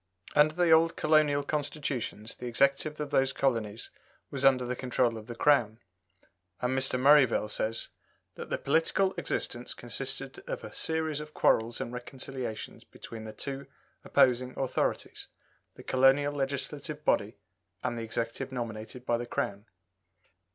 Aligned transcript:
Under 0.35 0.55
the 0.55 0.71
old 0.71 0.95
colonial 0.95 1.43
Constitutions 1.43 2.33
the 2.33 2.47
Executive 2.47 2.99
of 2.99 3.11
those 3.11 3.31
colonies 3.31 3.91
was 4.31 4.43
under 4.43 4.65
the 4.65 4.75
control 4.75 5.15
of 5.15 5.27
the 5.27 5.35
Crown; 5.35 5.77
and 6.59 6.75
Mr. 6.75 6.99
Merivale 6.99 7.47
says 7.47 7.89
"that 8.33 8.49
the 8.49 8.57
political 8.57 9.13
existence 9.15 9.75
consisted 9.75 10.39
of 10.49 10.63
a 10.63 10.73
series 10.73 11.19
of 11.19 11.35
quarrels 11.35 11.79
and 11.79 11.93
reconciliations 11.93 12.83
between 12.83 13.25
the 13.25 13.31
two 13.31 13.67
opposing 14.03 14.57
authorities 14.57 15.27
the 15.75 15.83
colonial 15.83 16.33
legislative 16.33 17.05
body 17.05 17.37
and 17.83 17.95
the 17.95 18.01
Executive 18.03 18.51
nominated 18.51 19.05
by 19.05 19.17
the 19.19 19.27
Crown." 19.27 19.67